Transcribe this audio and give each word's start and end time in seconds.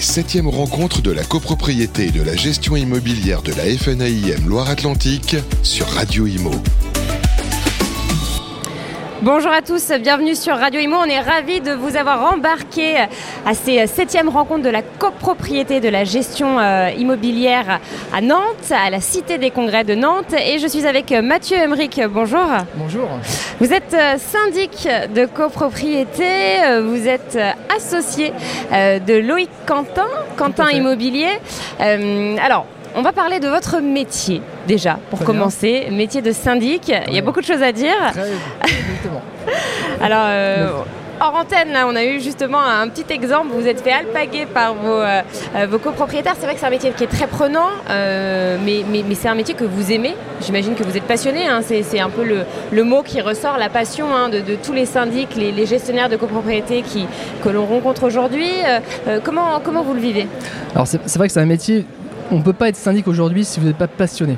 les 0.00 0.06
septièmes 0.06 0.48
rencontres 0.48 1.02
de 1.02 1.10
la 1.10 1.22
copropriété 1.22 2.06
et 2.06 2.10
de 2.10 2.22
la 2.22 2.34
gestion 2.34 2.74
immobilière 2.74 3.42
de 3.42 3.52
la 3.52 3.64
FNAIM 3.64 4.48
Loire-Atlantique 4.48 5.36
sur 5.62 5.86
Radio 5.88 6.26
Imo. 6.26 6.52
Bonjour 9.22 9.52
à 9.52 9.60
tous, 9.60 9.92
bienvenue 10.00 10.34
sur 10.34 10.56
Radio 10.56 10.80
Imo. 10.80 10.96
On 10.96 11.04
est 11.04 11.20
ravis 11.20 11.60
de 11.60 11.72
vous 11.72 11.94
avoir 11.94 12.32
embarqué 12.32 12.96
à 13.44 13.52
ces 13.52 13.86
septièmes 13.86 14.30
rencontres 14.30 14.62
de 14.62 14.70
la 14.70 14.80
copropriété 14.80 15.80
de 15.80 15.90
la 15.90 16.04
gestion 16.04 16.58
euh, 16.58 16.88
immobilière 16.96 17.80
à 18.14 18.22
Nantes, 18.22 18.70
à 18.70 18.88
la 18.88 19.00
Cité 19.02 19.36
des 19.36 19.50
Congrès 19.50 19.84
de 19.84 19.94
Nantes. 19.94 20.32
Et 20.32 20.58
je 20.58 20.66
suis 20.66 20.86
avec 20.86 21.10
Mathieu 21.10 21.58
Emmerich. 21.58 22.00
Bonjour. 22.08 22.46
Bonjour. 22.76 23.08
Vous 23.60 23.74
êtes 23.74 23.92
euh, 23.92 24.16
syndic 24.16 24.88
de 25.14 25.26
copropriété, 25.26 26.64
euh, 26.64 26.82
vous 26.82 27.06
êtes 27.06 27.38
associé 27.76 28.32
de 28.72 29.18
Loïc 29.18 29.50
Quentin, 29.66 30.08
Quentin 30.38 30.70
Immobilier. 30.70 31.28
alors, 31.78 32.64
on 32.94 33.02
va 33.02 33.12
parler 33.12 33.40
de 33.40 33.48
votre 33.48 33.80
métier 33.80 34.42
déjà, 34.66 34.98
pour 35.10 35.24
commencer. 35.24 35.88
Métier 35.90 36.22
de 36.22 36.32
syndic, 36.32 36.92
il 37.08 37.14
y 37.14 37.18
a 37.18 37.22
beaucoup 37.22 37.40
de 37.40 37.46
choses 37.46 37.62
à 37.62 37.72
dire. 37.72 37.94
Alors, 40.00 40.24
euh, 40.24 40.68
hors 41.20 41.34
antenne, 41.34 41.72
là, 41.72 41.86
on 41.86 41.94
a 41.94 42.04
eu 42.04 42.20
justement 42.20 42.60
un 42.60 42.88
petit 42.88 43.12
exemple. 43.12 43.48
Vous 43.52 43.66
êtes 43.66 43.80
fait 43.80 43.92
alpaguer 43.92 44.46
par 44.46 44.74
vos, 44.74 44.92
euh, 44.92 45.22
euh, 45.56 45.66
vos 45.66 45.78
copropriétaires. 45.78 46.34
C'est 46.38 46.46
vrai 46.46 46.54
que 46.54 46.60
c'est 46.60 46.66
un 46.66 46.70
métier 46.70 46.92
qui 46.96 47.04
est 47.04 47.08
très 47.08 47.26
prenant, 47.26 47.68
mais, 47.88 48.84
mais, 48.88 49.14
c'est 49.14 49.28
un 49.28 49.34
métier 49.34 49.54
que 49.54 49.64
vous 49.64 49.92
aimez. 49.92 50.14
J'imagine 50.40 50.74
que 50.74 50.82
vous 50.82 50.96
êtes 50.96 51.04
passionné. 51.04 51.46
Hein. 51.46 51.60
C'est 51.62 52.00
un 52.00 52.10
peu 52.10 52.24
le, 52.24 52.84
mot 52.84 53.02
qui 53.02 53.20
ressort, 53.20 53.58
la 53.58 53.68
passion 53.68 54.06
hein, 54.14 54.28
de, 54.28 54.40
tous 54.62 54.72
les 54.72 54.86
syndics, 54.86 55.36
les, 55.36 55.66
gestionnaires 55.66 56.08
de 56.08 56.16
copropriété 56.16 56.82
qui, 56.82 57.06
que 57.44 57.48
l'on 57.48 57.66
rencontre 57.66 58.04
aujourd'hui. 58.04 58.50
comment, 59.24 59.60
comment 59.62 59.82
vous 59.82 59.94
le 59.94 60.00
vivez? 60.00 60.26
Alors, 60.74 60.86
c'est 60.86 61.16
vrai 61.16 61.26
que 61.26 61.32
c'est 61.32 61.40
un 61.40 61.46
métier 61.46 61.84
on 62.32 62.38
ne 62.38 62.42
peut 62.42 62.52
pas 62.52 62.68
être 62.68 62.76
syndic 62.76 63.08
aujourd'hui 63.08 63.44
si 63.44 63.60
vous 63.60 63.66
n'êtes 63.66 63.76
pas 63.76 63.88
passionné. 63.88 64.36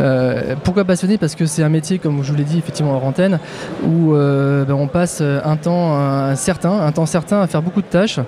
Euh, 0.00 0.54
pourquoi 0.62 0.84
passionné? 0.84 1.18
Parce 1.18 1.34
que 1.34 1.46
c'est 1.46 1.62
un 1.62 1.68
métier, 1.68 1.98
comme 1.98 2.22
je 2.22 2.30
vous 2.32 2.38
l'ai 2.38 2.44
dit 2.44 2.58
effectivement 2.58 2.96
en 2.96 3.06
antenne, 3.06 3.38
où 3.84 4.14
euh, 4.14 4.64
ben, 4.64 4.74
on 4.74 4.86
passe 4.86 5.20
un 5.20 5.56
temps 5.56 6.34
certain, 6.36 6.72
un 6.72 6.92
temps 6.92 7.06
certain 7.06 7.40
à 7.40 7.46
faire 7.46 7.62
beaucoup 7.62 7.82
de 7.82 7.86
tâches. 7.86 8.20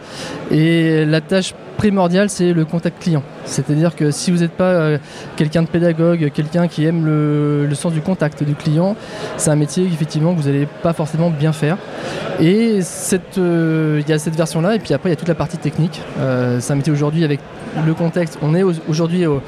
Et 0.50 1.04
la 1.04 1.20
tâche 1.20 1.54
primordiale, 1.76 2.30
c'est 2.30 2.52
le 2.52 2.64
contact 2.64 3.02
client. 3.02 3.22
C'est-à-dire 3.44 3.96
que 3.96 4.10
si 4.10 4.30
vous 4.30 4.38
n'êtes 4.38 4.52
pas 4.52 4.64
euh, 4.64 4.98
quelqu'un 5.36 5.62
de 5.62 5.68
pédagogue, 5.68 6.30
quelqu'un 6.32 6.68
qui 6.68 6.84
aime 6.84 7.04
le, 7.04 7.68
sens 7.74 7.92
du 7.92 8.00
contact 8.00 8.44
du 8.44 8.54
client, 8.54 8.94
c'est 9.36 9.50
un 9.50 9.56
métier 9.56 9.84
effectivement 9.84 10.34
que 10.34 10.40
vous 10.40 10.48
n'allez 10.48 10.68
pas 10.82 10.92
forcément 10.92 11.30
bien 11.30 11.52
faire. 11.52 11.78
Et 12.40 12.78
il 12.78 14.08
y 14.08 14.12
a 14.12 14.18
cette 14.18 14.36
version-là, 14.36 14.76
et 14.76 14.78
puis 14.78 14.94
après 14.94 15.08
il 15.08 15.12
y 15.12 15.14
a 15.14 15.16
toute 15.16 15.28
la 15.28 15.34
partie 15.34 15.58
technique. 15.58 16.00
c'est 16.60 16.72
un 16.72 16.76
métier 16.76 16.92
aujourd'hui 16.92 17.24
avec 17.24 17.40
le 17.84 17.94
contexte. 17.94 18.38
On 18.42 18.54
est 18.54 18.62
aujourd'hui 18.62 19.01
au, 19.02 19.42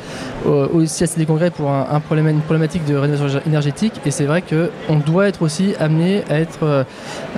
au, 0.44 0.84
CSD 0.84 1.27
Congrès 1.27 1.50
pour 1.50 1.70
un, 1.70 2.00
problème, 2.00 2.28
une 2.28 2.41
problématique 2.41 2.84
de 2.84 2.94
rénovation 2.97 3.41
énergétique 3.47 3.94
et 4.05 4.10
c'est 4.10 4.24
vrai 4.24 4.42
qu'on 4.42 4.97
doit 4.97 5.28
être 5.28 5.42
aussi 5.42 5.74
amené 5.78 6.22
à 6.28 6.38
être 6.38 6.62
euh, 6.62 6.84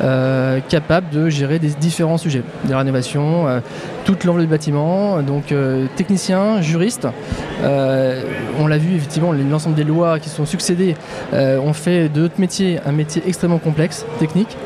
euh, 0.02 0.60
capable 0.68 1.10
de 1.10 1.28
gérer 1.28 1.58
des 1.58 1.68
différents 1.68 2.18
sujets, 2.18 2.42
des 2.64 2.74
rénovations, 2.74 3.48
euh, 3.48 3.60
toute 4.04 4.24
l'enveloppe 4.24 4.46
du 4.46 4.50
bâtiment, 4.50 5.22
donc 5.22 5.52
technicien, 5.96 6.60
juriste. 6.60 7.08
on 7.62 8.66
l'a 8.66 8.78
vu 8.78 8.94
effectivement, 8.94 9.32
l'ensemble 9.32 9.74
des 9.74 9.84
lois 9.84 10.20
qui 10.20 10.28
sont 10.28 10.46
succédées 10.46 10.94
ont 11.32 11.72
fait 11.72 12.08
de 12.08 12.22
notre 12.22 12.40
métier 12.40 12.78
un 12.86 12.92
métier 12.92 13.22
extrêmement 13.26 13.58
complexe, 13.58 14.06
technique, 14.20 14.56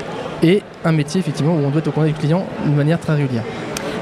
et 0.42 0.62
un 0.84 0.92
métier 0.92 1.20
effectivement 1.20 1.54
où 1.54 1.64
on 1.64 1.70
doit 1.70 1.80
être 1.80 1.88
au 1.88 1.92
contact 1.92 2.14
du 2.14 2.20
client 2.20 2.44
de 2.66 2.70
manière 2.70 2.98
très 2.98 3.14
régulière. 3.14 3.44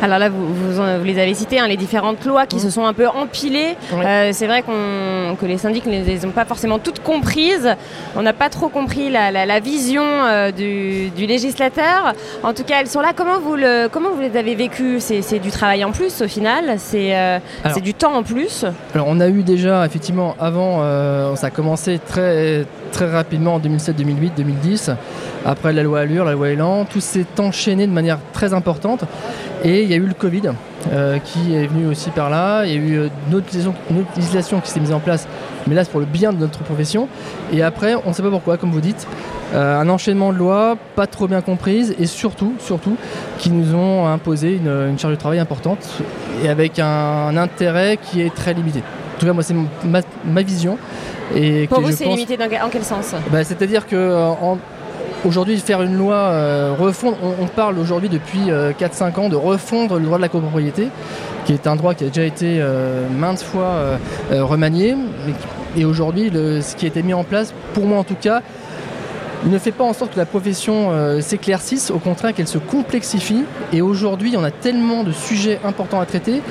Alors 0.01 0.19
là, 0.19 0.29
vous, 0.29 0.47
vous, 0.55 1.05
les 1.05 1.19
avez 1.19 1.35
citées, 1.35 1.59
hein, 1.59 1.67
les 1.67 1.77
différentes 1.77 2.25
lois 2.25 2.47
qui 2.47 2.57
mmh. 2.57 2.61
se 2.61 2.71
sont 2.71 2.87
un 2.87 2.93
peu 2.93 3.09
empilées. 3.09 3.77
Euh, 3.93 4.31
c'est 4.33 4.47
vrai 4.47 4.63
que 4.63 5.47
les 5.47 5.59
syndics 5.59 5.87
ne 5.87 6.05
les 6.05 6.25
ont 6.25 6.31
pas 6.31 6.45
forcément 6.45 6.79
toutes 6.79 7.03
comprises. 7.03 7.75
On 8.17 8.23
n'a 8.23 8.33
pas 8.33 8.49
trop 8.49 8.69
compris 8.69 9.11
la, 9.11 9.61
vision 9.61 10.05
euh, 10.05 10.53
du, 10.53 11.27
législateur. 11.27 12.15
En 12.43 12.55
tout 12.55 12.65
cas, 12.65 12.77
elles 12.81 12.87
sont 12.89 13.01
là. 13.01 13.13
Comment 13.15 13.41
vous, 13.41 13.57
le, 13.57 13.89
comment 13.91 14.11
vous 14.11 14.21
les 14.21 14.37
avez 14.37 14.55
vécues? 14.55 15.01
C'est, 15.01 15.39
du 15.39 15.51
travail 15.51 15.85
en 15.85 15.93
plus 15.93 16.23
au 16.23 16.29
final 16.29 16.77
C'est, 16.79 17.17
euh, 17.17 17.39
du 17.83 17.95
temps 17.95 18.15
en 18.15 18.23
plus 18.23 18.65
Alors 18.95 19.07
on 19.09 19.21
a 19.21 19.29
eu 19.29 19.43
déjà, 19.43 19.85
effectivement, 19.85 20.37
avant, 20.41 20.81
ça 21.37 21.49
a 21.49 21.51
commencé 21.51 21.99
très, 21.99 22.65
très 22.91 23.11
rapidement 23.11 23.55
en 23.55 23.59
2007, 23.59 23.97
2008, 23.97 24.33
2010. 24.37 24.91
Après 25.45 25.73
la 25.73 25.83
loi 25.83 26.01
Allure, 26.01 26.25
la 26.25 26.33
loi 26.33 26.51
Elan, 26.51 26.85
tout 26.85 27.01
s'est 27.01 27.27
enchaîné 27.39 27.87
de 27.87 27.93
manière 27.93 28.19
très 28.33 28.53
importante. 28.53 29.05
Et 29.65 29.83
il 29.83 29.91
y 29.91 29.95
a 29.95 29.97
eu 29.97 30.07
le 30.07 30.15
Covid 30.15 30.43
euh, 30.93 31.19
qui 31.19 31.55
est 31.55 31.67
venu 31.67 31.87
aussi 31.87 32.11
par 32.11 32.31
là. 32.31 32.65
Il 32.65 32.71
y 32.71 32.75
a 32.75 32.79
eu 32.79 32.99
euh, 32.99 33.09
une 33.29 33.35
autre, 33.35 33.47
législation 34.17 34.61
qui 34.61 34.71
s'est 34.71 34.81
mise 34.81 34.93
en 34.93 35.01
place, 35.01 35.27
mais 35.67 35.75
là 35.75 35.85
c'est 35.85 35.91
pour 35.91 36.01
le 36.01 36.07
bien 36.07 36.33
de 36.33 36.39
notre 36.39 36.61
profession. 36.61 37.09
Et 37.53 37.63
après, 37.63 37.95
on 38.05 38.11
ne 38.11 38.13
sait 38.13 38.23
pas 38.23 38.31
pourquoi, 38.31 38.57
comme 38.57 38.71
vous 38.71 38.81
dites, 38.81 39.07
euh, 39.55 39.81
un 39.81 39.89
enchaînement 39.89 40.33
de 40.33 40.39
lois 40.39 40.77
pas 40.95 41.07
trop 41.07 41.27
bien 41.27 41.41
comprises 41.41 41.95
et 41.99 42.07
surtout, 42.07 42.55
surtout, 42.61 42.97
qui 43.39 43.51
nous 43.51 43.75
ont 43.75 44.07
imposé 44.07 44.57
une, 44.57 44.99
charge 44.99 45.15
de 45.15 45.19
travail 45.19 45.39
importante 45.39 45.87
et 46.45 46.49
avec 46.49 46.79
un, 46.79 47.37
intérêt 47.37 47.99
qui 48.01 48.21
est 48.21 48.35
très 48.35 48.55
limité. 48.55 48.83
En 49.19 49.21
tout 49.21 49.27
cas, 49.27 49.33
moi, 49.33 49.43
c'est 49.43 49.55
ma, 50.25 50.43
vision. 50.43 50.79
Et 51.35 51.67
Pour 51.67 51.81
vous, 51.81 51.91
c'est 51.91 52.05
limité 52.05 52.39
en 52.63 52.69
quel 52.69 52.85
sens? 52.85 53.15
Bah, 53.33 53.43
C'est-à-dire 53.43 53.87
que 53.87 54.37
Aujourd'hui, 55.25 55.59
faire 55.59 55.83
une 55.83 55.97
loi, 55.97 56.15
euh, 56.15 56.75
refondre, 56.79 57.17
on, 57.41 57.47
parle 57.47 57.77
aujourd'hui 57.81 58.09
depuis 58.09 58.39
4-5 58.39 58.51
euh, 58.51 59.21
ans 59.21 59.29
de 59.29 59.35
refondre 59.35 59.99
le 59.99 60.05
droit 60.05 60.17
de 60.17 60.23
la 60.23 60.29
copropriété, 60.29 60.89
qui 61.45 61.53
est 61.53 61.67
un 61.67 61.75
droit 61.75 61.95
qui 61.95 62.05
a 62.05 62.07
déjà 62.07 62.25
été 62.25 62.59
euh, 62.61 63.09
maintes 63.09 63.43
fois 63.43 63.99
remanié. 64.31 64.95
Et 65.77 65.85
aujourd'hui, 65.85 66.31
ce 66.33 66.77
qui 66.77 66.85
a 66.85 66.89
été 66.89 67.03
mis 67.03 67.15
en 67.15 67.25
place, 67.25 67.53
pour 67.75 67.85
moi 67.85 67.99
en 67.99 68.05
tout 68.05 68.15
cas, 68.15 68.43
ne 69.45 69.59
fait 69.59 69.73
pas 69.73 69.85
en 69.85 69.93
sorte 69.93 70.13
que 70.13 70.19
la 70.19 70.27
profession 70.27 70.93
s'éclaircisse, 71.21 71.91
au 71.91 71.99
contraire 71.99 72.33
qu'elle 72.33 72.49
se 72.49 72.59
complexifie. 72.59 73.45
Et 73.73 73.83
aujourd'hui, 73.83 74.37
on 74.37 74.45
a 74.45 74.53
tellement 74.53 75.03
de 75.03 75.11
sujets 75.11 75.59
importants 75.65 76.01
à 76.01 76.07
traiter 76.07 76.43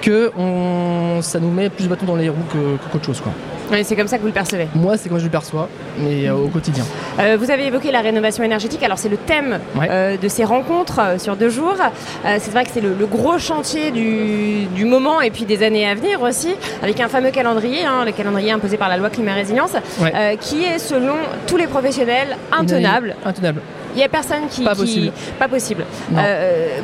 que 0.00 0.30
ça 1.22 1.38
nous 1.40 1.50
met 1.50 1.68
plus 1.68 1.84
de 1.84 1.88
bâtons 1.88 2.06
dans 2.06 2.16
les 2.16 2.28
roues 2.28 2.36
qu'autre 2.92 3.04
chose. 3.04 3.20
Quoi 3.20 3.32
c'est 3.82 3.96
comme 3.96 4.08
ça 4.08 4.16
que 4.16 4.22
vous 4.22 4.28
le 4.28 4.34
percevez 4.34 4.68
Moi, 4.74 4.96
c'est 4.96 5.08
comme 5.08 5.18
je 5.18 5.24
le 5.24 5.30
perçois, 5.30 5.68
mais 5.98 6.28
euh, 6.28 6.34
au 6.34 6.48
quotidien. 6.48 6.84
Euh, 7.18 7.36
vous 7.38 7.50
avez 7.50 7.66
évoqué 7.66 7.92
la 7.92 8.00
rénovation 8.00 8.42
énergétique. 8.42 8.82
Alors, 8.82 8.98
c'est 8.98 9.08
le 9.08 9.16
thème 9.16 9.58
euh, 9.80 10.16
de 10.16 10.28
ces 10.28 10.44
rencontres 10.44 11.20
sur 11.20 11.36
deux 11.36 11.50
jours. 11.50 11.76
c'est 12.24 12.50
vrai 12.50 12.64
que 12.64 12.70
c'est 12.72 12.80
le, 12.80 12.94
gros 13.06 13.38
chantier 13.38 13.90
du, 13.90 14.84
moment 14.84 15.20
et 15.20 15.30
puis 15.30 15.44
des 15.44 15.62
années 15.62 15.88
à 15.88 15.94
venir 15.94 16.22
aussi, 16.22 16.54
avec 16.82 17.00
un 17.00 17.08
fameux 17.08 17.30
calendrier, 17.30 17.84
hein, 17.84 18.04
le 18.04 18.12
calendrier 18.12 18.50
imposé 18.50 18.76
par 18.76 18.88
la 18.88 18.96
loi 18.96 19.08
climat 19.08 19.34
résilience, 19.34 19.72
qui 20.40 20.64
est, 20.64 20.78
selon 20.78 21.14
tous 21.46 21.56
les 21.56 21.66
professionnels, 21.66 22.36
intenable. 22.52 23.14
Intenable. 23.24 23.60
Il 23.94 23.98
n'y 23.98 24.04
a 24.04 24.08
personne 24.08 24.48
qui. 24.50 24.62
Pas 24.62 24.74
possible. 24.74 25.12
Pas 25.38 25.48
possible. 25.48 25.84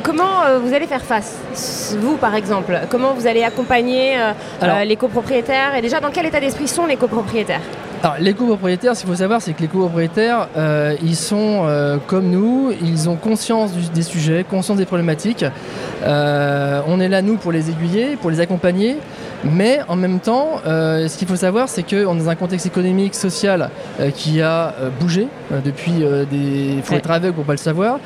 comment 0.03 0.59
vous 0.61 0.73
allez 0.73 0.87
faire 0.87 1.03
face, 1.03 1.95
vous 1.99 2.17
par 2.17 2.35
exemple? 2.35 2.79
Comment 2.89 3.13
vous 3.13 3.27
allez 3.27 3.43
accompagner 3.43 4.15
les 4.85 4.95
copropriétaires? 4.95 5.75
Et 5.75 5.81
déjà, 5.81 5.99
dans 5.99 6.11
quel 6.11 6.25
état 6.25 6.39
d'esprit 6.39 6.67
sont 6.67 6.85
les 6.85 6.97
copropriétaires? 6.97 7.61
Alors, 8.03 8.17
les 8.19 8.33
copropriétaires, 8.35 8.95
ce 8.95 9.01
qu'il 9.01 9.09
faut 9.09 9.15
savoir, 9.15 9.41
c'est 9.41 9.53
que 9.53 9.61
les 9.61 9.67
copropriétaires, 9.67 10.49
euh, 10.55 10.95
ils 11.01 11.15
sont 11.15 11.63
euh, 11.65 11.97
comme 12.05 12.29
nous, 12.29 12.71
ils 12.79 13.09
ont 13.09 13.15
conscience 13.15 13.71
des 13.91 14.03
sujets, 14.03 14.45
conscience 14.47 14.77
des 14.77 14.85
problématiques. 14.85 15.43
Euh, 16.03 16.81
on 16.87 16.99
est 16.99 17.09
là, 17.09 17.23
nous, 17.23 17.37
pour 17.37 17.51
les 17.51 17.71
aiguiller, 17.71 18.15
pour 18.15 18.29
les 18.29 18.39
accompagner. 18.39 18.97
Mais 19.43 19.79
en 19.87 19.95
même 19.95 20.19
temps, 20.19 20.61
ce 20.65 21.17
qu'il 21.17 21.27
faut 21.27 21.35
savoir, 21.35 21.69
c'est 21.69 21.83
qu'on 21.83 22.15
est 22.15 22.19
dans 22.19 22.29
un 22.29 22.35
contexte 22.35 22.65
économique, 22.65 23.15
social 23.15 23.69
qui 24.15 24.41
a 24.41 24.73
bougé 24.99 25.27
depuis 25.63 26.03
des. 26.29 26.75
Il 26.77 26.83
faut 26.83 26.95
être 26.95 27.11
aveugle 27.11 27.33
pour 27.33 27.43
ne 27.43 27.47
pas 27.47 27.53
le 27.53 27.57
savoir. 27.57 27.99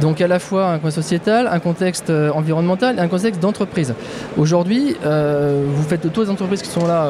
Donc, 0.00 0.20
à 0.20 0.28
la 0.28 0.38
fois 0.38 0.68
un 0.68 0.78
contexte 0.78 1.02
sociétal, 1.02 1.48
un 1.50 1.58
contexte 1.58 2.10
environnemental 2.10 2.96
et 2.96 3.00
un 3.00 3.08
contexte 3.08 3.40
d'entreprise. 3.40 3.94
Aujourd'hui, 4.36 4.96
vous 5.02 5.82
faites 5.88 6.12
toutes 6.12 6.24
les 6.24 6.30
entreprises 6.30 6.62
qui 6.62 6.70
sont 6.70 6.86
là 6.86 7.08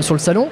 sur 0.00 0.14
le 0.14 0.20
salon 0.20 0.48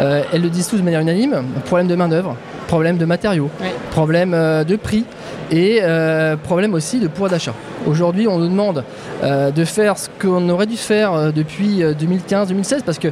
elles 0.00 0.42
le 0.42 0.50
disent 0.50 0.68
tous 0.68 0.78
de 0.78 0.82
manière 0.82 1.00
unanime, 1.00 1.44
problème 1.64 1.86
de 1.86 1.94
main-d'œuvre, 1.94 2.36
problème 2.66 2.96
de 2.96 3.04
matériaux, 3.04 3.50
problème 3.90 4.34
euh, 4.34 4.64
de 4.64 4.76
prix 4.76 5.04
et 5.50 5.80
euh, 5.82 6.36
problème 6.36 6.74
aussi 6.74 7.00
de 7.00 7.08
pouvoir 7.08 7.30
d'achat. 7.30 7.54
Aujourd'hui, 7.86 8.26
on 8.28 8.38
nous 8.38 8.48
demande 8.48 8.84
euh, 9.22 9.50
de 9.50 9.64
faire 9.64 9.98
ce 9.98 10.08
qu'on 10.20 10.48
aurait 10.48 10.66
dû 10.66 10.76
faire 10.76 11.32
depuis 11.32 11.82
2015-2016 11.82 12.82
parce 12.84 12.98
que 12.98 13.08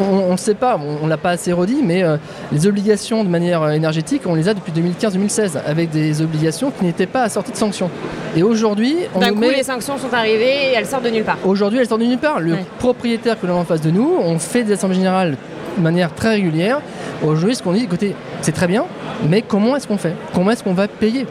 on 0.00 0.32
ne 0.32 0.36
sait 0.36 0.54
pas, 0.54 0.78
on 0.78 1.04
ne 1.04 1.10
l'a 1.10 1.16
pas 1.16 1.30
assez 1.30 1.52
redit, 1.52 1.82
mais 1.84 2.02
les 2.50 2.66
obligations 2.66 3.22
de 3.22 3.28
manière 3.28 3.68
énergétique, 3.70 4.22
on 4.26 4.34
les 4.34 4.48
a 4.48 4.54
depuis 4.54 4.72
2015-2016 4.72 5.58
avec 5.66 5.90
des 5.90 6.20
obligations 6.22 6.70
qui 6.70 6.84
n'étaient 6.84 7.06
pas 7.06 7.22
assorties 7.22 7.52
de 7.52 7.56
sanctions. 7.56 7.90
Et 8.36 8.42
aujourd'hui, 8.42 8.96
on 9.14 9.20
D'un 9.20 9.34
coup, 9.34 9.42
les 9.42 9.62
sanctions 9.62 9.98
sont 9.98 10.12
arrivées 10.12 10.70
et 10.70 10.74
elles 10.74 10.86
sortent 10.86 11.04
de 11.04 11.10
nulle 11.10 11.24
part. 11.24 11.38
Aujourd'hui, 11.44 11.78
elles 11.78 11.86
sortent 11.86 12.00
de 12.00 12.06
nulle 12.06 12.18
part. 12.18 12.40
Le 12.40 12.56
propriétaire 12.78 13.38
que 13.38 13.46
l'on 13.46 13.56
a 13.56 13.60
en 13.60 13.64
face 13.64 13.82
de 13.82 13.90
nous, 13.90 14.16
on 14.20 14.38
fait 14.38 14.64
des 14.64 14.72
assemblées 14.72 14.96
générales 14.96 15.36
de 15.76 15.82
manière 15.82 16.14
très 16.14 16.30
régulière. 16.30 16.80
Aujourd'hui, 17.22 17.54
ce 17.54 17.62
qu'on 17.62 17.72
dit, 17.72 17.84
écoutez, 17.84 18.14
c'est 18.42 18.52
très 18.52 18.66
bien, 18.66 18.84
mais 19.28 19.40
comment 19.42 19.76
est-ce 19.76 19.86
qu'on 19.86 19.96
fait? 19.96 20.14
Comment 20.34 20.50
est-ce 20.50 20.64
qu'on 20.64 20.74
va 20.74 20.88
payer? 20.88 21.26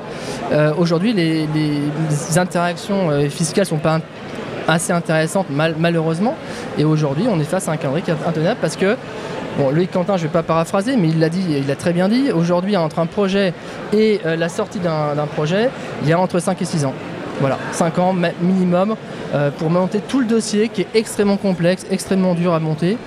Euh, 0.52 0.74
Aujourd'hui, 0.78 1.14
les, 1.14 1.48
interactions 2.38 3.10
euh, 3.10 3.30
fiscales 3.30 3.66
ne 3.66 3.70
sont 3.70 3.78
pas 3.78 4.00
assez 4.68 4.94
intéressantes 4.94 5.48
malheureusement. 5.50 6.36
Et 6.78 6.86
aujourd'hui, 6.86 7.26
on 7.30 7.40
est 7.40 7.46
face 7.46 7.68
à 7.68 7.72
un 7.72 7.78
calendrier 7.78 8.04
qui 8.06 8.12
intenable 8.12 8.58
parce 8.62 8.76
que 8.76 8.96
Bon, 9.58 9.70
Loïc 9.70 9.92
Quentin, 9.92 10.16
je 10.16 10.24
ne 10.24 10.28
vais 10.28 10.32
pas 10.32 10.44
paraphraser, 10.44 10.96
mais 10.96 11.10
il 11.10 11.20
l'a 11.20 11.28
dit, 11.28 11.44
il 11.50 11.68
l'a 11.68 11.76
très 11.76 11.92
bien 11.92 12.08
dit. 12.08 12.32
Aujourd'hui, 12.32 12.78
entre 12.78 13.00
un 13.00 13.06
projet 13.06 13.54
et 13.92 14.22
la 14.24 14.48
sortie 14.48 14.80
d'un 14.80 15.28
projet, 15.36 15.70
il 16.04 16.08
y 16.08 16.14
a 16.14 16.20
entre 16.20 16.40
5 16.40 16.62
et 16.62 16.66
6 16.66 16.86
ans. 16.86 16.94
Voilà, 17.42 17.58
5 17.72 17.98
ans 17.98 18.16
minimum 18.40 18.96
euh, 19.34 19.50
pour 19.50 19.72
monter 19.72 20.00
tout 20.00 20.20
le 20.20 20.28
dossier 20.28 20.70
qui 20.70 20.82
est 20.82 20.88
extrêmement 20.94 21.38
complexe, 21.38 21.86
extrêmement 21.90 22.36
dur 22.36 22.54
à 22.54 22.60
monter. 22.60 22.98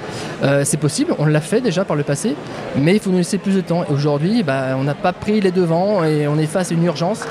Euh, 0.42 0.62
c'est 0.64 0.76
possible, 0.76 1.14
on 1.18 1.26
l'a 1.26 1.40
fait 1.40 1.60
déjà 1.60 1.84
par 1.84 1.94
le 1.96 2.02
passé, 2.02 2.34
mais 2.76 2.94
il 2.94 3.00
faut 3.00 3.10
nous 3.10 3.18
laisser 3.18 3.38
plus 3.38 3.54
de 3.54 3.60
temps. 3.60 3.84
Et 3.84 3.92
aujourd'hui, 3.92 4.42
bah, 4.42 4.76
on 4.76 4.82
n'a 4.82 4.94
pas 4.94 5.12
pris 5.12 5.40
les 5.40 5.52
devants 5.52 6.02
et 6.02 6.26
on 6.26 6.36
est 6.36 6.46
face 6.46 6.72
à 6.72 6.74
une 6.74 6.84
urgence. 6.84 7.22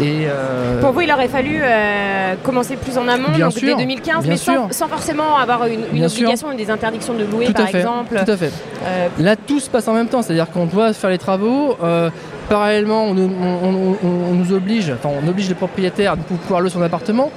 Et 0.00 0.26
euh, 0.26 0.80
Pour 0.80 0.92
vous, 0.92 1.00
il 1.02 1.12
aurait 1.12 1.28
fallu 1.28 1.62
commencer 2.42 2.76
plus 2.76 2.98
en 2.98 3.08
amont, 3.08 3.28
donc 3.38 3.54
dès 3.54 3.74
2015, 3.74 4.26
mais 4.26 4.36
sans, 4.36 4.88
forcément 4.88 5.36
avoir 5.36 5.66
une, 5.66 5.84
obligation 5.84 6.52
et 6.52 6.56
des 6.56 6.70
interdictions 6.70 7.14
de 7.14 7.24
louer, 7.24 7.50
par 7.52 7.68
exemple. 7.68 8.20
Tout 8.24 8.30
à 8.32 8.36
fait. 8.36 8.52
Là, 9.18 9.36
tout 9.36 9.60
se 9.60 9.70
passe 9.70 9.88
en 9.88 9.94
même 9.94 10.08
temps, 10.08 10.20
c'est-à-dire 10.20 10.50
qu'on 10.50 10.66
doit 10.66 10.92
faire 10.92 11.10
les 11.10 11.18
travaux. 11.18 11.78
Parallèlement, 12.48 13.04
on, 13.04 13.14
nous 13.14 14.52
oblige, 14.52 14.90
enfin, 14.90 15.08
on 15.22 15.26
oblige 15.28 15.48
les 15.48 15.54
propriétaires 15.54 16.12
à 16.12 16.16
pouvoir 16.16 16.60
louer 16.60 16.70
son 16.70 16.82
appartement. 16.82 17.30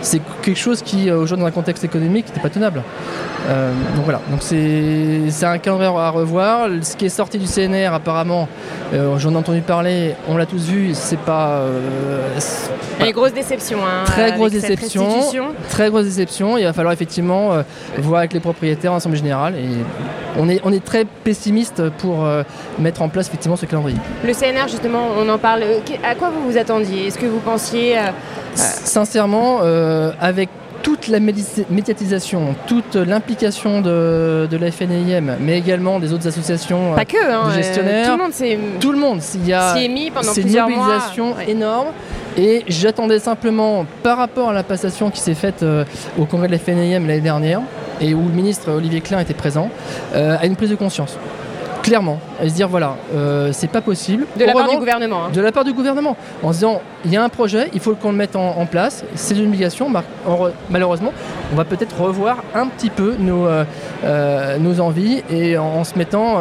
C'est 0.00 0.20
quelque 0.42 0.58
chose 0.58 0.82
qui, 0.82 1.08
euh, 1.08 1.18
aujourd'hui, 1.18 1.42
dans 1.44 1.48
un 1.48 1.52
contexte 1.52 1.82
économique, 1.82 2.26
n'était 2.28 2.40
pas 2.40 2.50
tenable. 2.50 2.82
Euh, 3.48 3.72
donc 3.94 4.04
voilà, 4.04 4.20
donc 4.30 4.40
c'est 4.42 5.44
un 5.44 5.58
calendrier 5.58 5.90
à 5.90 6.10
revoir. 6.10 6.68
Ce 6.82 6.96
qui 6.96 7.06
est 7.06 7.10
sorti 7.10 7.38
du 7.38 7.46
CNR, 7.46 7.92
apparemment, 7.92 8.48
euh, 8.94 9.18
j'en 9.18 9.32
ai 9.32 9.36
entendu 9.36 9.60
parler, 9.60 10.14
on 10.28 10.36
l'a 10.36 10.46
tous 10.46 10.66
vu, 10.66 10.90
c'est 10.94 11.18
pas. 11.18 11.62
Une 13.00 13.12
grosse 13.12 13.34
déception. 13.34 13.78
Hein, 13.84 14.04
très 14.04 14.32
grosse 14.32 14.52
déception. 14.52 15.08
Très 15.68 15.90
grosse 15.90 16.04
déception. 16.04 16.56
Il 16.58 16.64
va 16.64 16.72
falloir 16.72 16.92
effectivement 16.92 17.50
voir 17.98 18.20
avec 18.20 18.32
les 18.32 18.40
propriétaires 18.40 18.92
en 18.92 18.96
assemblée 18.96 19.18
générale. 19.18 19.54
Et 19.56 19.68
on 20.38 20.48
est, 20.48 20.60
on 20.64 20.72
est 20.72 20.84
très 20.84 21.04
pessimiste 21.04 21.88
pour 21.98 22.26
mettre 22.78 23.02
en 23.02 23.08
place 23.08 23.28
effectivement 23.28 23.56
ce 23.56 23.66
calendrier. 23.66 23.98
Le 24.24 24.32
CNR, 24.32 24.53
justement, 24.68 25.08
on 25.18 25.28
en 25.28 25.38
parle. 25.38 25.64
À 26.02 26.14
quoi 26.14 26.30
vous 26.30 26.50
vous 26.50 26.58
attendiez? 26.58 27.06
Est-ce 27.06 27.18
que 27.18 27.26
vous 27.26 27.40
pensiez. 27.40 27.96
Sincèrement, 28.54 29.60
avec 30.20 30.48
toute 30.84 31.08
la 31.08 31.18
médiatisation, 31.18 32.54
toute 32.66 32.94
l'implication 32.94 33.80
de, 33.80 34.46
la 34.52 34.70
FNIM, 34.70 35.36
mais 35.40 35.58
également 35.58 35.98
des 35.98 36.12
autres 36.12 36.28
associations 36.28 36.94
Pas 36.94 37.06
que, 37.06 37.16
hein, 37.16 37.48
de 37.48 37.54
gestionnaires. 37.54 38.06
tout 38.06 38.12
le 38.12 38.22
monde 38.22 38.32
s'est 38.32 38.58
Tout 38.80 38.92
le 38.92 38.98
monde. 38.98 39.20
Il 39.34 39.48
y 39.48 39.52
a 39.54 39.74
mis 39.88 40.10
pendant 40.10 40.32
une 40.32 40.60
mobilisation 40.60 41.34
énorme. 41.48 41.88
Et 42.36 42.64
j'attendais 42.66 43.20
simplement, 43.20 43.86
par 44.02 44.18
rapport 44.18 44.50
à 44.50 44.52
la 44.52 44.64
passation 44.64 45.10
qui 45.10 45.20
s'est 45.20 45.34
faite 45.34 45.62
euh, 45.62 45.84
au 46.18 46.24
congrès 46.24 46.48
de 46.48 46.52
la 46.52 46.58
FNIM 46.58 47.06
l'année 47.06 47.20
dernière, 47.20 47.60
et 48.00 48.12
où 48.12 48.22
le 48.26 48.34
ministre 48.34 48.72
Olivier 48.72 49.00
Klein 49.00 49.20
était 49.20 49.34
présent, 49.34 49.70
euh, 50.14 50.36
à 50.38 50.46
une 50.46 50.56
prise 50.56 50.70
de 50.70 50.74
conscience 50.74 51.16
clairement, 51.84 52.18
et 52.42 52.48
se 52.48 52.54
dire 52.54 52.66
voilà, 52.66 52.96
euh, 53.14 53.50
c'est 53.52 53.68
pas 53.68 53.82
possible. 53.82 54.26
De 54.36 54.44
la 54.44 54.52
part 54.52 54.68
du 54.68 54.78
gouvernement. 54.78 55.26
Hein. 55.26 55.30
De 55.32 55.40
la 55.40 55.52
part 55.52 55.64
du 55.64 55.72
gouvernement, 55.72 56.16
en 56.42 56.48
se 56.48 56.58
disant 56.58 56.80
il 57.04 57.12
y 57.12 57.16
a 57.16 57.22
un 57.22 57.28
projet, 57.28 57.68
il 57.74 57.80
faut 57.80 57.94
qu'on 57.94 58.10
le 58.10 58.16
mette 58.16 58.34
en, 58.34 58.64
place, 58.66 59.04
c'est 59.14 59.36
une 59.36 59.46
obligation. 59.46 59.88
Malheureusement, 60.70 61.12
on 61.52 61.56
va 61.56 61.64
peut-être 61.64 62.00
revoir 62.00 62.38
un 62.54 62.66
petit 62.68 62.88
peu 62.88 63.14
nos, 63.18 63.46
euh, 63.46 63.64
euh, 64.04 64.56
nos 64.58 64.80
envies 64.80 65.22
et 65.30 65.58
en, 65.58 65.84
se 65.84 65.98
mettant 65.98 66.40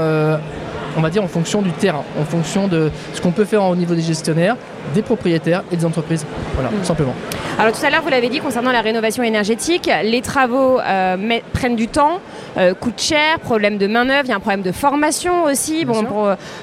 on 0.98 1.02
va 1.02 1.10
dire 1.10 1.24
en 1.24 1.28
fonction 1.28 1.62
du 1.62 1.72
terrain, 1.72 2.04
en 2.20 2.26
fonction 2.26 2.68
de 2.68 2.92
ce 3.14 3.22
qu'on 3.22 3.32
peut 3.32 3.46
faire 3.46 3.64
au 3.64 3.76
niveau 3.76 3.96
des 3.96 4.02
gestionnaires, 4.02 4.56
des 4.94 5.02
propriétaires 5.02 5.64
et 5.72 5.78
des 5.78 5.86
entreprises. 5.86 6.26
Voilà, 6.56 6.70
tout 6.70 6.76
mm. 6.76 6.84
simplement. 6.86 7.14
Alors 7.60 7.72
tout 7.72 7.86
à 7.86 7.90
l'heure, 7.90 8.02
vous 8.02 8.10
l'avez 8.10 8.30
dit 8.30 8.40
concernant 8.40 8.72
la 8.72 8.82
rénovation 8.82 9.24
énergétique, 9.24 9.90
les 10.04 10.22
travaux 10.22 10.80
euh, 10.80 11.40
prennent 11.54 11.76
du 11.76 11.88
temps, 11.88 12.20
euh, 12.58 12.74
coûtent 12.74 13.02
cher, 13.02 13.40
problème 13.40 13.78
de 13.78 13.88
main-d'œuvre, 13.88 14.26
il 14.26 14.30
y 14.30 14.34
a 14.34 14.36
un 14.36 14.40
problème 14.40 14.64
de 14.64 14.72
formation 14.72 15.44
aussi. 15.44 15.86
bon, 15.86 16.04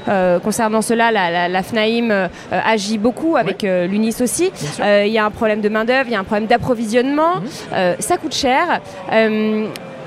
euh, 0.09 0.38
concernant 0.41 0.83
cela, 0.83 1.11
la, 1.11 1.62
FNAIM 1.62 2.29
agit 2.50 2.99
beaucoup 2.99 3.37
avec 3.37 3.62
l'UNIS 3.62 4.17
aussi. 4.21 4.50
il 4.81 5.12
y 5.12 5.19
a 5.19 5.25
un 5.25 5.31
problème 5.31 5.61
de 5.61 5.69
main-d'œuvre, 5.69 6.09
il 6.09 6.12
y 6.12 6.17
a 6.17 6.21
un 6.21 6.25
problème 6.25 6.47
d'approvisionnement, 6.47 7.37
mhm. 7.37 7.97
ça 7.99 8.17
coûte 8.17 8.35
cher. 8.35 8.81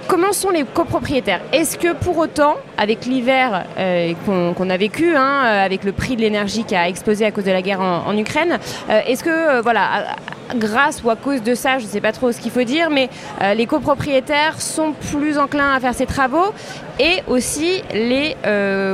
Comment 0.07 0.33
sont 0.33 0.50
les 0.50 0.63
copropriétaires 0.63 1.41
Est-ce 1.53 1.77
que 1.77 1.94
pour 1.94 2.17
autant, 2.17 2.55
avec 2.77 3.05
l'hiver 3.05 3.65
euh, 3.77 4.13
qu'on 4.25 4.69
a 4.69 4.77
vécu, 4.77 5.15
hein, 5.15 5.44
euh, 5.45 5.65
avec 5.65 5.83
le 5.83 5.91
prix 5.91 6.15
de 6.15 6.21
l'énergie 6.21 6.65
qui 6.65 6.75
a 6.75 6.89
explosé 6.89 7.25
à 7.25 7.31
cause 7.31 7.45
de 7.45 7.51
la 7.51 7.61
guerre 7.61 7.79
en, 7.79 8.15
Ukraine, 8.17 8.59
euh, 8.89 9.00
est-ce 9.07 9.23
que, 9.23 9.61
voilà, 9.61 10.15
grâce 10.55 11.03
ou 11.03 11.09
à 11.09 11.15
cause 11.15 11.41
de 11.41 11.55
ça, 11.55 11.79
je 11.79 11.85
ne 11.85 11.89
sais 11.89 12.01
pas 12.01 12.11
trop 12.11 12.31
ce 12.31 12.39
qu'il 12.39 12.51
faut 12.51 12.63
dire, 12.63 12.89
mais 12.89 13.09
les 13.55 13.65
copropriétaires 13.65 14.61
sont 14.61 14.94
plus 15.11 15.38
enclins 15.38 15.73
à 15.73 15.79
faire 15.79 15.94
ces 15.94 16.05
travaux 16.05 16.53
et 17.00 17.23
aussi 17.27 17.81
les 17.94 18.35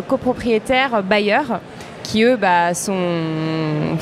copropriétaires 0.07 1.03
bailleurs 1.03 1.59
qui, 2.03 2.23
eux, 2.23 2.37
bah, 2.37 2.73
sont 2.73 3.97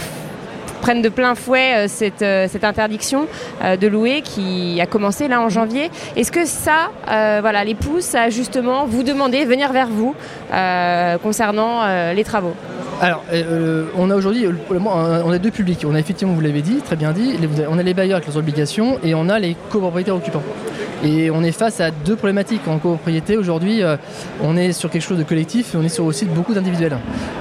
prennent 0.88 1.01
de 1.01 1.10
plein 1.10 1.36
fouet 1.36 1.74
euh, 1.75 1.88
cette, 1.89 2.22
euh, 2.22 2.48
cette, 2.50 2.63
interdiction 2.63 3.28
euh, 3.62 3.75
de 3.75 3.88
louer 3.88 4.22
qui 4.22 4.80
a 4.80 4.86
commencé 4.86 5.28
là 5.28 5.42
en 5.42 5.50
janvier. 5.50 5.92
Est-ce 6.16 6.31
que 6.31 6.45
ça 6.45 6.92
voilà, 7.42 7.66
les 7.66 7.75
pousse 7.75 8.16
à 8.16 8.30
justement 8.30 8.86
vous 8.86 9.04
demander, 9.04 9.44
venir 9.44 9.74
vers 9.74 9.89
vous 9.89 10.16
concernant 11.24 12.13
les 12.13 12.24
travaux 12.24 12.54
alors, 13.00 13.24
on 13.95 14.10
a 14.10 14.16
aujourd'hui, 14.16 14.48
on 14.69 15.31
a 15.31 15.38
deux 15.38 15.51
publics. 15.51 15.86
On 15.88 15.94
a 15.94 16.00
effectivement, 16.00 16.34
vous 16.34 16.42
l'avez 16.42 16.63
dit, 16.63 16.78
très 16.78 16.95
bien 16.95 17.12
dit, 17.12 17.38
on 17.69 17.78
a 17.78 17.83
les 17.83 17.94
bailleurs 17.94 18.18
avec 18.18 18.28
leurs 18.28 18.38
obligations 18.38 18.98
et 19.04 19.13
on 19.13 19.30
a 19.30 19.38
les 19.38 19.56
copropriétaires 19.69 20.16
occupants. 20.16 20.42
Et 21.03 21.29
on 21.29 21.44
est 21.44 21.51
face 21.51 21.79
à 21.79 21.91
deux 21.91 22.15
problématiques 22.15 22.67
en 22.67 22.79
copropriété. 22.79 23.38
Aujourd'hui, 23.38 23.83
euh, 23.83 23.97
on 24.44 24.57
est 24.57 24.71
sur 24.71 24.89
quelque 24.89 25.03
chose 25.03 25.19
de 25.19 25.23
collectif 25.23 25.75
et 25.75 25.77
on 25.77 25.83
est 25.83 25.89
sur 25.89 26.05
aussi 26.05 26.25
beaucoup 26.25 26.53
d'individuels. 26.53 26.97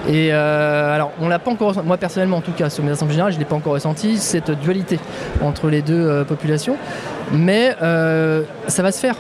Et 0.09 0.33
euh, 0.33 0.95
alors, 0.95 1.13
on 1.21 1.29
l'a 1.29 1.39
pas 1.39 1.51
encore, 1.51 1.83
moi 1.83 1.97
personnellement 1.97 2.37
en 2.37 2.43
tout 2.43 2.53
cas, 2.53 2.69
sur 2.69 2.85
mes 2.85 2.91
assemblées 2.91 3.15
générales, 3.15 3.33
je 3.33 3.39
n'ai 3.39 3.47
pas 3.47 3.57
encore 3.57 3.73
ressenti 3.73 4.19
cette 4.19 4.51
dualité 4.51 4.99
entre 5.43 5.69
les 5.69 5.81
deux 5.81 5.95
euh, 5.95 6.25
populations. 6.25 6.77
Mais 7.33 7.75
ça 8.69 8.83
va 8.83 8.93
se 8.93 9.01
faire. 9.01 9.17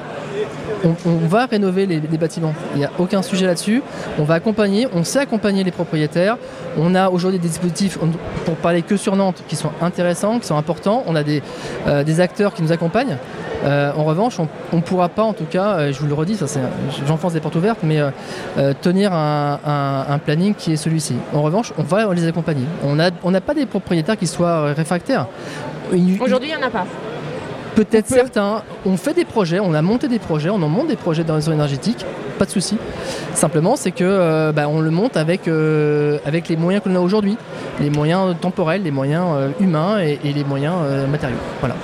On, 0.84 1.26
va 1.26 1.46
rénover 1.46 1.86
les, 1.86 1.98
bâtiments. 1.98 2.54
Il 2.74 2.78
n'y 2.78 2.84
a 2.84 2.90
aucun 2.98 3.22
sujet 3.22 3.46
là-dessus. 3.46 3.82
On 4.20 4.22
va 4.22 4.34
accompagner, 4.34 4.86
on 4.94 5.02
sait 5.02 5.18
accompagner 5.18 5.64
les 5.64 5.72
propriétaires. 5.72 6.36
On 6.78 6.94
a 6.94 7.08
aujourd'hui 7.08 7.40
des 7.40 7.48
dispositifs, 7.48 7.98
pour 8.44 8.54
parler 8.56 8.82
que 8.82 8.96
sur 8.96 9.16
Nantes, 9.16 9.42
qui 9.48 9.56
sont 9.56 9.72
intéressants, 9.82 10.38
qui 10.38 10.46
sont 10.46 10.56
importants. 10.56 11.02
On 11.08 11.16
a 11.16 11.24
des, 11.24 11.42
des 12.04 12.20
acteurs 12.20 12.54
qui 12.54 12.62
nous 12.62 12.70
accompagnent. 12.70 13.16
Euh, 13.64 13.92
en 13.96 14.04
revanche, 14.04 14.38
on 14.38 14.76
ne 14.76 14.82
pourra 14.82 15.08
pas, 15.08 15.22
en 15.22 15.32
tout 15.32 15.44
cas, 15.44 15.76
euh, 15.76 15.92
je 15.92 15.98
vous 16.00 16.06
le 16.06 16.14
redis, 16.14 16.38
j'enfonce 17.06 17.32
des 17.32 17.40
portes 17.40 17.56
ouvertes, 17.56 17.80
mais 17.82 18.00
euh, 18.00 18.72
tenir 18.80 19.12
un, 19.12 20.20
planning 20.24 20.54
qui 20.54 20.72
est 20.72 20.76
celui-ci. 20.76 21.14
En 21.34 21.42
revanche, 21.42 21.72
on 21.78 21.82
va 21.82 22.12
les 22.14 22.26
accompagner. 22.26 22.64
On 22.84 22.94
n'a 23.30 23.40
pas 23.40 23.54
des 23.54 23.66
propriétaires 23.66 24.16
qui 24.16 24.26
soient 24.26 24.72
réfractaires. 24.72 25.26
Aujourd'hui, 26.20 26.50
il 26.50 26.56
n'y 26.56 26.62
en 26.62 26.66
a 26.66 26.70
pas. 26.70 26.86
Peut-être 27.74 28.06
certains. 28.06 28.62
On 28.86 28.96
fait 28.96 29.12
des 29.12 29.26
projets, 29.26 29.60
on 29.60 29.74
a 29.74 29.82
monté 29.82 30.08
des 30.08 30.18
projets, 30.18 30.48
on 30.48 30.62
en 30.62 30.68
monte 30.68 30.88
des 30.88 30.96
projets 30.96 31.24
dans 31.24 31.34
les 31.34 31.40
réseau 31.40 31.52
énergétique, 31.52 32.06
pas 32.36 32.44
de 32.44 32.50
souci. 32.50 32.78
Simplement, 33.34 33.76
c'est 33.76 33.92
que 33.92 34.52
bah, 34.52 34.68
on 34.68 34.80
le 34.80 34.90
monte 34.90 35.16
avec, 35.16 35.48
avec 36.24 36.48
les 36.48 36.56
moyens 36.56 36.82
que 36.82 36.88
l'on 36.88 36.96
a 36.96 37.00
aujourd'hui, 37.00 37.36
les 37.80 37.90
moyens 37.90 38.34
temporels, 38.40 38.82
les 38.82 38.90
moyens 38.90 39.26
humains 39.60 40.00
et, 40.00 40.18
et, 40.24 40.32
les 40.32 40.44
moyens 40.44 40.74
matériaux. 41.10 41.36
Voilà. 41.60 41.74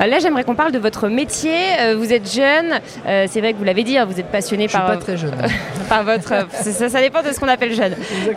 Euh, 0.00 0.06
là, 0.06 0.18
j'aimerais 0.18 0.44
qu'on 0.44 0.54
parle 0.54 0.72
de 0.72 0.78
votre 0.78 1.08
métier. 1.08 1.56
Euh, 1.80 1.94
vous 1.96 2.12
êtes 2.12 2.30
jeune, 2.30 2.80
euh, 3.06 3.26
c'est 3.28 3.40
vrai 3.40 3.52
que 3.52 3.58
vous 3.58 3.64
l'avez 3.64 3.84
dit, 3.84 3.98
hein, 3.98 4.04
vous 4.04 4.18
êtes 4.18 4.26
passionné 4.26 4.68
Je 4.68 4.72
par. 4.72 4.88
Suis 4.88 4.96
pas 4.96 5.02
très 5.02 5.16
jeune. 5.16 5.34
par 5.88 6.04
votre. 6.04 6.32
Ça, 6.52 7.00
dépend 7.00 7.22
de 7.22 7.32
ce 7.32 7.40
qu'on 7.40 7.48
appelle 7.48 7.74
jeune. 7.74 7.94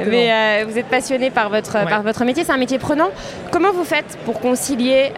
Mais 0.07 0.63
vous 0.63 0.77
êtes 0.77 0.87
passionné 0.87 1.29
par 1.29 1.49
votre, 1.49 1.73
par 1.87 2.01
votre 2.01 2.23
métier. 2.25 2.43
C'est 2.43 2.51
un 2.51 2.57
métier 2.57 2.79
prenant. 2.79 3.09
Comment 3.51 3.71
vous 3.71 3.83
faites 3.83 4.17
pour 4.25 4.39
concilier 4.39 5.11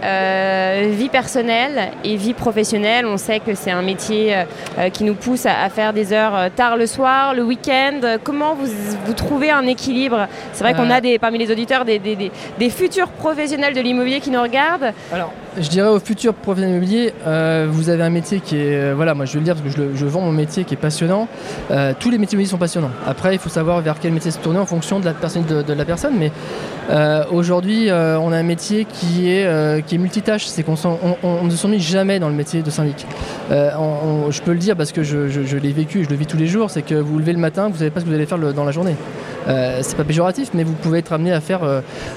vie 0.91 1.09
personnelle 1.09 1.91
et 2.03 2.15
vie 2.15 2.33
professionnelle? 2.33 3.05
On 3.05 3.17
sait 3.17 3.39
que 3.39 3.55
c'est 3.55 3.71
un 3.71 3.81
métier 3.81 4.35
qui 4.93 5.03
nous 5.03 5.15
pousse 5.15 5.45
à, 5.45 5.69
faire 5.69 5.93
des 5.93 6.13
heures 6.13 6.46
tard 6.55 6.77
le 6.77 6.85
soir, 6.87 7.33
le 7.33 7.43
week-end. 7.43 8.17
Comment 8.23 8.55
vous, 8.55 8.67
vous 9.05 9.13
trouvez 9.13 9.51
un 9.51 9.65
équilibre? 9.67 10.27
C'est 10.53 10.63
vrai 10.63 10.73
qu'on 10.73 10.89
a 10.89 11.01
des, 11.01 11.19
parmi 11.19 11.37
les 11.37 11.51
auditeurs 11.51 11.85
des, 11.85 11.99
des, 11.99 12.31
des 12.57 12.69
futurs 12.69 13.09
professionnels 13.09 13.73
de 13.73 13.81
l'immobilier 13.81 14.19
qui 14.19 14.29
nous 14.29 14.41
regardent. 14.41 14.93
Alors, 15.11 15.31
je 15.59 15.69
dirais 15.69 15.89
aux 15.89 15.99
futurs 15.99 16.33
professionnels 16.33 16.75
immobiliers, 16.75 17.13
euh, 17.25 17.67
vous 17.69 17.89
avez 17.89 18.03
un 18.03 18.09
métier 18.09 18.39
qui 18.39 18.57
est, 18.57 18.75
euh, 18.75 18.93
voilà, 18.95 19.13
moi 19.13 19.25
je 19.25 19.33
veux 19.33 19.39
le 19.39 19.45
dire 19.45 19.55
parce 19.55 19.75
que 19.75 19.95
je, 19.95 20.05
vends 20.05 20.21
mon 20.21 20.31
métier 20.31 20.63
qui 20.63 20.73
est 20.73 20.77
passionnant. 20.77 21.27
Euh, 21.71 21.93
tous 21.99 22.09
les 22.09 22.17
métiers 22.17 22.35
immobiliers 22.35 22.51
sont 22.51 22.57
passionnants. 22.57 22.91
Après, 23.05 23.33
il 23.33 23.39
faut 23.39 23.49
savoir 23.49 23.81
vers 23.81 23.99
quel 23.99 24.13
métier 24.13 24.31
se 24.31 24.39
tourner 24.39 24.59
en 24.59 24.65
fonction 24.65 24.99
de 24.99 25.05
la 25.05 25.13
personne, 25.13 25.43
de, 25.45 25.73
la 25.73 25.85
personne. 25.85 26.13
Mais 26.17 26.31
aujourd'hui, 27.31 27.89
on 27.91 28.31
a 28.31 28.37
un 28.37 28.43
métier 28.43 28.85
qui 28.85 29.29
est, 29.29 29.85
qui 29.85 29.95
est 29.95 29.97
multitâche. 29.97 30.47
C'est 30.47 30.63
qu'on 30.63 30.75
on, 31.23 31.43
ne 31.43 31.49
s'ennuie 31.51 31.79
jamais 31.79 32.19
dans 32.19 32.29
le 32.29 32.35
métier 32.35 32.61
de 32.61 32.69
syndic. 32.69 33.05
je 33.49 34.41
peux 34.41 34.53
le 34.53 34.59
dire 34.59 34.75
parce 34.75 34.91
que 34.91 35.03
je, 35.03 35.57
l'ai 35.57 35.73
vécu, 35.73 36.03
je 36.03 36.09
le 36.09 36.15
vis 36.15 36.25
tous 36.25 36.37
les 36.37 36.47
jours. 36.47 36.69
C'est 36.69 36.83
que 36.83 36.95
vous 36.95 37.13
vous 37.13 37.19
levez 37.19 37.33
le 37.33 37.39
matin, 37.39 37.67
vous 37.67 37.73
ne 37.73 37.77
savez 37.79 37.89
pas 37.89 37.99
ce 37.99 38.05
que 38.05 38.09
vous 38.09 38.15
allez 38.15 38.25
faire 38.25 38.37
dans 38.37 38.65
la 38.65 38.71
journée. 38.71 38.95
C'est 39.47 39.95
pas 39.95 40.03
péjoratif, 40.03 40.49
mais 40.53 40.63
vous 40.63 40.73
pouvez 40.73 40.99
être 40.99 41.13
amené 41.13 41.31
à 41.31 41.41
faire 41.41 41.61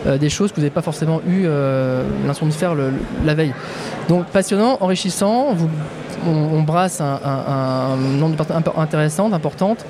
des 0.07 0.29
choses 0.29 0.51
que 0.51 0.57
vous 0.57 0.63
n'avez 0.63 0.71
pas 0.71 0.83
forcément 0.83 1.21
eu 1.29 1.45
l'intention 1.45 2.47
de 2.47 2.53
faire 2.53 2.75
la 3.25 3.35
veille. 3.35 3.55
Donc 4.09 4.27
passionnant, 4.27 4.79
enrichissant, 4.81 5.53
vous, 5.55 5.69
on, 6.27 6.63
brasse 6.63 7.01
un, 7.01 7.97
nombre 7.97 8.33
de 8.33 8.37
personnes 8.37 8.63
intéressantes, 8.77 9.33
importantes. 9.33 9.85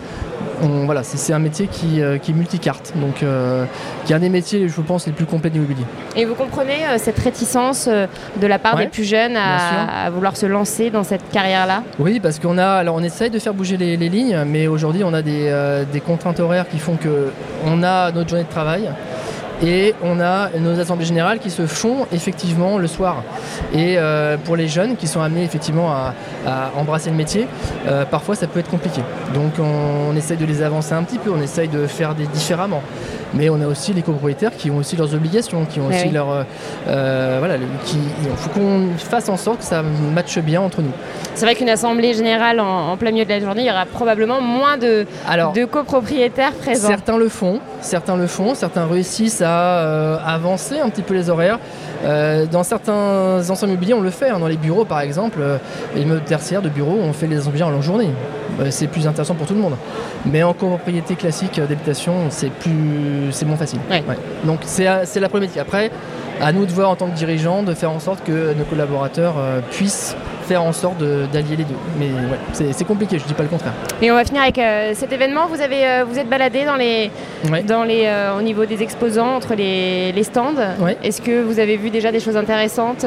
voilà, 0.60 1.02
c'est 1.02 1.32
un 1.32 1.38
métier 1.38 1.66
qui, 1.66 2.00
euh, 2.00 2.18
qui 2.18 2.30
est 2.30 2.34
multicarte, 2.34 2.92
donc 2.96 3.22
euh, 3.22 3.64
qui 4.04 4.12
est 4.12 4.16
un 4.16 4.20
des 4.20 4.28
métiers, 4.28 4.68
je 4.68 4.80
pense, 4.80 5.06
les 5.06 5.12
plus 5.12 5.26
complets 5.26 5.50
de 5.50 5.54
l'immobilier. 5.54 5.84
Et 6.16 6.24
vous 6.24 6.34
comprenez 6.34 6.86
euh, 6.86 6.98
cette 6.98 7.18
réticence 7.18 7.88
de 7.88 8.46
la 8.46 8.58
part 8.58 8.76
des 8.76 8.86
plus 8.86 9.04
jeunes 9.04 9.36
à, 9.36 10.10
vouloir 10.10 10.36
se 10.36 10.46
lancer 10.46 10.90
dans 10.90 11.04
cette 11.04 11.28
carrière-là? 11.30 11.82
Oui, 11.98 12.20
parce 12.20 12.38
qu'on 12.38 12.58
a, 12.58 12.66
alors 12.66 12.96
on 12.96 13.02
essaye 13.02 13.30
de 13.30 13.38
faire 13.38 13.54
bouger 13.54 13.76
les, 13.76 13.96
lignes, 13.96 14.44
mais 14.46 14.66
aujourd'hui 14.66 15.04
on 15.04 15.14
a 15.14 15.22
des, 15.22 15.52
des 15.92 16.00
contraintes 16.00 16.40
horaires 16.40 16.68
qui 16.68 16.78
font 16.78 16.96
que 16.96 17.30
on 17.66 17.82
a 17.82 18.10
notre 18.12 18.28
journée 18.28 18.44
de 18.44 18.50
travail. 18.50 18.88
Et 19.62 19.94
on 20.02 20.20
a 20.20 20.50
nos 20.58 20.78
assemblées 20.80 21.04
générales 21.04 21.38
qui 21.38 21.50
se 21.50 21.66
font 21.66 22.06
effectivement 22.12 22.78
le 22.78 22.86
soir. 22.86 23.22
Et 23.74 23.96
euh, 23.98 24.36
pour 24.38 24.56
les 24.56 24.68
jeunes 24.68 24.96
qui 24.96 25.06
sont 25.06 25.20
amenés 25.20 25.44
effectivement 25.44 25.90
à, 25.92 26.14
embrasser 26.76 27.10
le 27.10 27.16
métier, 27.16 27.46
euh, 27.86 28.04
parfois 28.04 28.34
ça 28.34 28.46
peut 28.46 28.60
être 28.60 28.70
compliqué. 28.70 29.02
Donc 29.34 29.52
on, 29.58 30.16
essaye 30.16 30.36
de 30.36 30.46
les 30.46 30.62
avancer 30.62 30.92
un 30.94 31.02
petit 31.02 31.18
peu, 31.18 31.30
on 31.30 31.40
essaye 31.40 31.68
de 31.68 31.86
faire 31.86 32.14
des 32.14 32.26
différemment. 32.26 32.82
Mais 33.34 33.48
on 33.48 33.60
a 33.60 33.66
aussi 33.66 33.92
les 33.92 34.02
copropriétaires 34.02 34.56
qui 34.56 34.70
ont 34.70 34.78
aussi 34.78 34.96
leurs 34.96 35.14
obligations, 35.14 35.64
qui 35.64 35.78
ont 35.80 35.88
aussi 35.88 36.10
leur. 36.10 36.46
Euh, 36.88 37.36
voilà, 37.38 37.56
il 37.56 38.36
faut 38.36 38.50
qu'on 38.50 38.88
fasse 38.98 39.28
en 39.28 39.36
sorte 39.36 39.58
que 39.58 39.64
ça 39.64 39.82
matche 39.82 40.38
bien 40.38 40.60
entre 40.60 40.82
nous. 40.82 40.92
C'est 41.40 41.46
vrai 41.46 41.54
qu'une 41.54 41.70
assemblée 41.70 42.12
générale 42.12 42.60
en, 42.60 42.98
plein 42.98 43.12
milieu 43.12 43.24
de 43.24 43.30
la 43.30 43.40
journée, 43.40 43.62
il 43.62 43.66
y 43.66 43.70
aura 43.70 43.86
probablement 43.86 44.42
moins 44.42 44.76
de, 44.76 45.06
de 45.54 45.64
copropriétaires 45.64 46.52
présents. 46.52 46.88
Certains 46.88 47.16
le 47.16 47.30
font, 47.30 47.60
certains 47.80 48.16
le 48.18 48.26
font, 48.26 48.54
certains 48.54 48.84
réussissent 48.84 49.40
à 49.40 50.16
avancer 50.16 50.80
un 50.80 50.90
petit 50.90 51.00
peu 51.00 51.14
les 51.14 51.30
horaires. 51.30 51.58
Euh, 52.04 52.44
dans 52.44 52.62
certains 52.62 53.38
ensembles 53.48 53.72
immobiliers, 53.72 53.94
on 53.94 54.02
le 54.02 54.10
fait. 54.10 54.28
Hein. 54.28 54.38
Dans 54.38 54.48
les 54.48 54.58
bureaux, 54.58 54.84
par 54.84 55.00
exemple, 55.00 55.38
euh, 55.40 55.56
les 55.94 56.02
immeubles 56.02 56.24
tertiaires 56.24 56.60
de 56.60 56.68
bureaux, 56.68 56.98
on 57.00 57.14
fait 57.14 57.26
les 57.26 57.38
ensembles 57.38 57.62
en 57.62 57.70
longue 57.70 57.80
journée. 57.80 58.10
Euh, 58.60 58.66
c'est 58.68 58.86
plus 58.86 59.06
intéressant 59.06 59.34
pour 59.34 59.46
tout 59.46 59.54
le 59.54 59.60
monde. 59.60 59.76
Mais 60.26 60.42
en 60.42 60.52
copropriété 60.52 61.14
classique 61.14 61.58
d'habitation, 61.58 62.26
c'est 62.28 62.50
plus, 62.50 63.32
c'est 63.32 63.46
moins 63.46 63.56
facile. 63.56 63.80
Donc 64.44 64.60
c'est 64.66 64.84
la 64.84 65.28
problématique. 65.30 65.58
Après, 65.58 65.90
à 66.38 66.52
nous 66.52 66.66
de 66.66 66.72
voir 66.72 66.90
en 66.90 66.96
tant 66.96 67.08
que 67.08 67.16
dirigeants, 67.16 67.62
de 67.62 67.72
faire 67.72 67.92
en 67.92 67.98
sorte 67.98 68.24
que 68.24 68.52
nos 68.52 68.64
collaborateurs 68.64 69.36
puissent 69.70 70.14
faire 70.50 70.64
en 70.64 70.72
sorte 70.72 70.98
d'allier 71.32 71.54
les 71.58 71.64
deux. 71.64 71.76
Mais 71.96 72.06
ouais, 72.06 72.72
c'est 72.74 72.84
compliqué, 72.84 73.20
je 73.20 73.24
dis 73.24 73.34
pas 73.34 73.44
le 73.44 73.48
contraire. 73.48 73.72
Et 74.02 74.10
on 74.10 74.16
va 74.16 74.24
finir 74.24 74.42
avec 74.42 74.58
euh, 74.58 74.94
cet 74.94 75.12
événement. 75.12 75.46
Vous 75.46 75.60
avez, 75.60 75.86
euh, 75.86 76.04
vous 76.04 76.18
êtes 76.18 76.28
baladé 76.28 76.64
dans 76.64 76.74
les, 76.74 77.12
dans 77.68 77.84
les, 77.84 78.02
euh, 78.06 78.36
au 78.36 78.42
niveau 78.42 78.64
des 78.66 78.82
exposants 78.82 79.36
entre 79.36 79.54
les, 79.54 80.10
les 80.10 80.24
stands. 80.24 80.60
Est-ce 81.04 81.22
que 81.22 81.40
vous 81.40 81.60
avez 81.60 81.76
vu 81.76 81.90
déjà 81.90 82.10
des 82.10 82.18
choses 82.18 82.36
intéressantes 82.36 83.06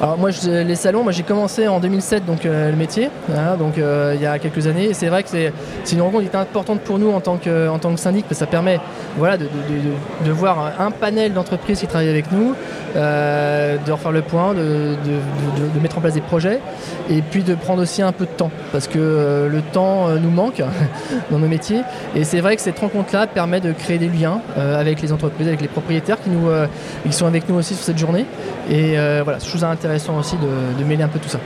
alors 0.00 0.18
moi, 0.18 0.30
les 0.44 0.74
salons, 0.74 1.02
moi 1.02 1.12
j'ai 1.12 1.22
commencé 1.22 1.66
en 1.66 1.80
2007 1.80 2.24
donc 2.24 2.44
le 2.44 2.76
métier, 2.76 3.10
donc 3.58 3.74
il 3.76 4.22
y 4.22 4.26
a 4.26 4.38
quelques 4.38 4.66
années. 4.66 4.86
Et 4.86 4.94
c'est 4.94 5.08
vrai 5.08 5.22
que 5.22 5.28
c'est 5.28 5.52
une 5.92 6.02
rencontre 6.02 6.28
qui 6.28 6.36
est 6.36 6.38
importante 6.38 6.80
pour 6.80 6.98
nous 6.98 7.10
en 7.10 7.20
tant 7.20 7.36
que 7.36 7.68
en 7.68 7.78
tant 7.78 7.92
que 7.92 8.00
syndic, 8.00 8.24
parce 8.24 8.38
que 8.38 8.44
ça 8.44 8.46
permet 8.46 8.80
voilà 9.16 9.36
de, 9.36 9.44
de, 9.44 10.26
de, 10.26 10.32
voir 10.32 10.72
un 10.78 10.90
panel 10.90 11.32
d'entreprises 11.32 11.80
qui 11.80 11.86
travaillent 11.86 12.08
avec 12.08 12.30
nous, 12.30 12.54
de 12.94 13.92
refaire 13.92 14.12
le 14.12 14.22
point, 14.22 14.54
de, 14.54 14.96
mettre 15.80 15.98
en 15.98 16.00
place 16.00 16.14
des 16.14 16.20
projets, 16.20 16.60
et 17.10 17.22
puis 17.22 17.42
de 17.42 17.54
prendre 17.54 17.82
aussi 17.82 18.02
un 18.02 18.12
peu 18.12 18.24
de 18.24 18.30
temps, 18.30 18.50
parce 18.72 18.86
que 18.86 18.98
euh, 18.98 19.48
le 19.48 19.62
temps 19.62 20.08
euh, 20.08 20.18
nous 20.18 20.30
manque 20.30 20.62
dans 21.30 21.38
nos 21.38 21.48
métiers. 21.48 21.82
Et 22.14 22.24
c'est 22.24 22.40
vrai 22.40 22.56
que 22.56 22.62
cette 22.62 22.78
rencontre-là 22.78 23.26
permet 23.26 23.60
de 23.60 23.72
créer 23.72 23.98
des 23.98 24.08
liens 24.08 24.40
euh, 24.56 24.78
avec 24.78 25.00
les 25.00 25.12
entreprises, 25.12 25.48
avec 25.48 25.60
les 25.60 25.68
propriétaires 25.68 26.20
qui, 26.22 26.30
nous, 26.30 26.48
sont 27.10 27.26
avec 27.26 27.48
nous 27.48 27.56
aussi 27.56 27.74
sur 27.74 27.84
cette 27.84 27.98
journée. 27.98 28.26
Et 28.70 28.96
voilà, 29.22 29.38
trouve 29.38 29.60
ça 29.60 29.70
intéressant 29.88 30.18
aussi 30.18 30.36
de, 30.36 30.84
mêler 30.84 31.02
un 31.02 31.08
peu 31.08 31.18
tout 31.18 31.30
ça. 31.30 31.40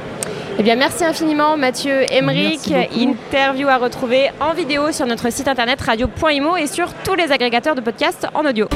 Eh 0.58 0.62
bien, 0.62 0.74
merci 0.74 1.04
infiniment 1.04 1.56
Mathieu 1.56 2.12
Emmerich. 2.12 2.72
Interview 2.94 3.68
à 3.68 3.78
retrouver 3.78 4.30
en 4.40 4.52
vidéo 4.52 4.90
sur 4.90 5.06
notre 5.06 5.30
site 5.32 5.46
internet 5.46 5.80
radio.imo 5.80 6.56
et 6.56 6.66
sur 6.66 6.92
tous 7.04 7.14
les 7.14 7.30
agrégateurs 7.30 7.74
de 7.74 7.80
podcasts 7.80 8.26
en 8.34 8.44
audio 8.44 8.68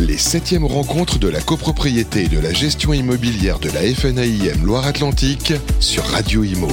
les 0.00 0.16
septièmes 0.16 0.64
rencontres 0.64 1.18
de 1.18 1.26
la 1.26 1.40
copropriété 1.40 2.24
et 2.24 2.28
de 2.28 2.38
la 2.38 2.52
gestion 2.52 2.92
immobilière 2.92 3.58
de 3.58 3.68
la 3.68 3.80
FNAIM 3.80 4.64
Loire-Atlantique 4.64 5.52
sur 5.80 6.04
Radio 6.04 6.44
Imo. 6.44 6.68